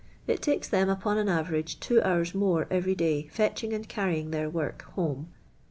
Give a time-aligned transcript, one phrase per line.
[0.25, 4.49] It tikes them, upon an avcnige, two hours more ev.'ry day fetching and eanyinij their
[4.49, 5.31] work home.